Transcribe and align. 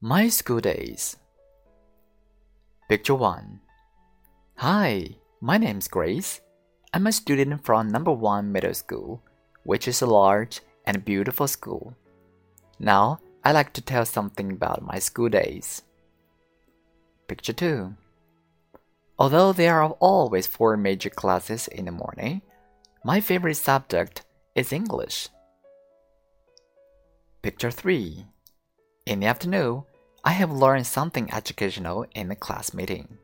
My 0.00 0.28
school 0.28 0.60
days. 0.60 1.16
Picture 2.88 3.16
1. 3.16 3.58
Hi, 4.58 5.16
my 5.40 5.58
name's 5.58 5.88
Grace. 5.88 6.40
I'm 6.94 7.08
a 7.08 7.10
student 7.10 7.64
from 7.64 7.88
number 7.88 8.12
1 8.12 8.52
middle 8.52 8.74
school, 8.74 9.20
which 9.64 9.88
is 9.88 10.00
a 10.00 10.06
large 10.06 10.60
and 10.86 11.04
beautiful 11.04 11.48
school. 11.48 11.96
Now, 12.78 13.18
I'd 13.42 13.58
like 13.58 13.72
to 13.72 13.82
tell 13.82 14.04
something 14.04 14.52
about 14.52 14.86
my 14.86 15.00
school 15.00 15.30
days. 15.30 15.82
Picture 17.26 17.52
2. 17.52 17.92
Although 19.18 19.52
there 19.52 19.82
are 19.82 19.90
always 19.98 20.46
four 20.46 20.76
major 20.76 21.10
classes 21.10 21.66
in 21.66 21.86
the 21.86 21.90
morning, 21.90 22.42
my 23.04 23.20
favorite 23.20 23.56
subject 23.56 24.22
is 24.54 24.72
English. 24.72 25.28
Picture 27.42 27.72
3. 27.72 28.26
In 29.04 29.20
the 29.20 29.26
afternoon, 29.26 29.84
I 30.24 30.32
have 30.32 30.50
learned 30.50 30.86
something 30.86 31.32
educational 31.32 32.04
in 32.14 32.28
the 32.28 32.36
class 32.36 32.74
meeting. 32.74 33.18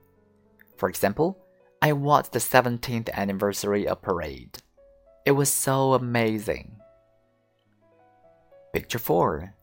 For 0.76 0.88
example, 0.88 1.38
I 1.82 1.92
watched 1.92 2.32
the 2.32 2.38
17th 2.38 3.12
anniversary 3.12 3.86
of 3.86 4.02
parade. 4.02 4.58
It 5.26 5.32
was 5.32 5.50
so 5.50 5.94
amazing. 5.94 6.76
Picture 8.72 8.98
4. 8.98 9.54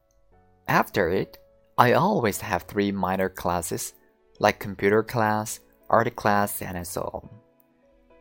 After 0.67 1.09
it, 1.09 1.38
I 1.77 1.94
always 1.94 2.41
have 2.41 2.63
three 2.63 2.91
minor 2.91 3.30
classes 3.30 3.93
like 4.40 4.59
computer 4.59 5.04
class, 5.04 5.59
art 5.90 6.16
class, 6.16 6.62
and 6.62 6.85
so 6.85 7.09
on. 7.13 7.29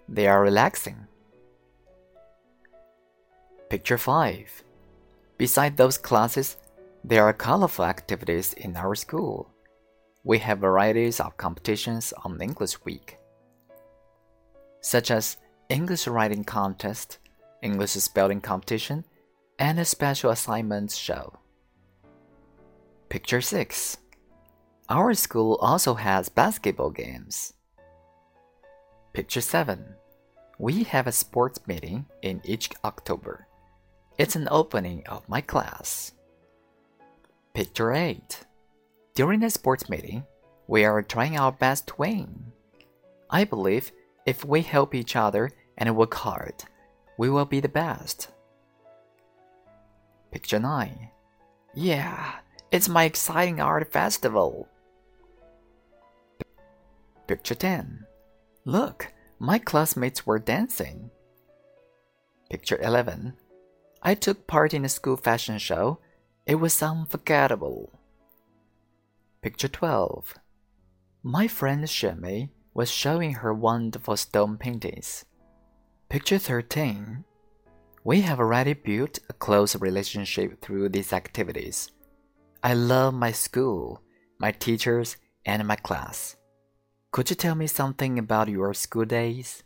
They 0.08 0.26
are 0.26 0.42
relaxing. 0.42 1.06
Picture 3.68 3.98
5. 3.98 4.64
Beside 5.38 5.76
those 5.76 5.96
classes, 5.96 6.56
there 7.04 7.24
are 7.24 7.32
colorful 7.32 7.84
activities 7.84 8.52
in 8.54 8.76
our 8.76 8.94
school. 8.94 9.50
We 10.22 10.38
have 10.38 10.58
varieties 10.58 11.18
of 11.18 11.36
competitions 11.36 12.12
on 12.24 12.40
English 12.40 12.84
Week, 12.84 13.16
such 14.82 15.10
as 15.10 15.38
English 15.70 16.06
writing 16.06 16.44
contest, 16.44 17.18
English 17.62 17.92
spelling 17.92 18.40
competition, 18.40 19.04
and 19.58 19.80
a 19.80 19.84
special 19.84 20.30
assignments 20.30 20.94
show. 20.96 21.38
Picture 23.08 23.40
6. 23.40 23.96
Our 24.88 25.14
school 25.14 25.56
also 25.60 25.94
has 25.94 26.28
basketball 26.28 26.90
games. 26.90 27.54
Picture 29.12 29.40
7. 29.40 29.84
We 30.58 30.82
have 30.84 31.06
a 31.06 31.12
sports 31.12 31.60
meeting 31.66 32.06
in 32.22 32.42
each 32.44 32.70
October. 32.84 33.46
It's 34.18 34.36
an 34.36 34.48
opening 34.50 35.06
of 35.06 35.28
my 35.28 35.40
class. 35.40 36.12
Picture 37.52 37.92
8. 37.92 38.46
During 39.14 39.40
the 39.40 39.50
sports 39.50 39.90
meeting, 39.90 40.24
we 40.68 40.84
are 40.84 41.02
trying 41.02 41.36
our 41.36 41.50
best 41.50 41.88
to 41.88 41.94
win. 41.98 42.52
I 43.28 43.42
believe 43.42 43.90
if 44.24 44.44
we 44.44 44.62
help 44.62 44.94
each 44.94 45.16
other 45.16 45.50
and 45.76 45.96
work 45.96 46.14
hard, 46.14 46.54
we 47.18 47.28
will 47.28 47.44
be 47.44 47.58
the 47.58 47.68
best. 47.68 48.28
Picture 50.30 50.60
9. 50.60 51.10
Yeah, 51.74 52.34
it's 52.70 52.88
my 52.88 53.02
exciting 53.02 53.60
art 53.60 53.92
festival. 53.92 54.68
Picture 57.26 57.56
10. 57.56 58.06
Look, 58.64 59.12
my 59.40 59.58
classmates 59.58 60.24
were 60.24 60.38
dancing. 60.38 61.10
Picture 62.48 62.78
11. 62.80 63.34
I 64.04 64.14
took 64.14 64.46
part 64.46 64.72
in 64.72 64.84
a 64.84 64.88
school 64.88 65.16
fashion 65.16 65.58
show 65.58 65.98
it 66.50 66.58
was 66.58 66.82
unforgettable. 66.82 67.92
Picture 69.40 69.68
12. 69.68 70.34
My 71.22 71.46
friend 71.46 71.88
Shimei 71.88 72.50
was 72.74 72.90
showing 72.90 73.34
her 73.34 73.54
wonderful 73.54 74.16
stone 74.16 74.58
paintings. 74.58 75.24
Picture 76.08 76.38
13. 76.38 77.24
We 78.02 78.22
have 78.22 78.40
already 78.40 78.72
built 78.72 79.20
a 79.28 79.32
close 79.32 79.76
relationship 79.76 80.60
through 80.60 80.88
these 80.88 81.12
activities. 81.12 81.92
I 82.64 82.74
love 82.74 83.14
my 83.14 83.30
school, 83.30 84.02
my 84.40 84.50
teachers, 84.50 85.18
and 85.46 85.64
my 85.68 85.76
class. 85.76 86.34
Could 87.12 87.30
you 87.30 87.36
tell 87.36 87.54
me 87.54 87.68
something 87.68 88.18
about 88.18 88.48
your 88.48 88.74
school 88.74 89.04
days? 89.04 89.62